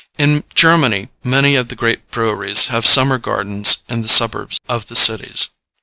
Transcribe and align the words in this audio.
In 0.17 0.43
Germany 0.55 1.09
many 1.23 1.55
of 1.55 1.67
the 1.67 1.75
great 1.75 2.09
breweries 2.09 2.69
have 2.73 2.87
summer 2.87 3.19
gardens 3.19 3.83
in 3.87 4.01
the 4.01 4.07
suburbs 4.07 4.57
of 4.67 4.87
the 4.87 4.95
cities. 4.95 5.49